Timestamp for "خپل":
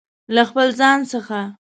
0.49-0.67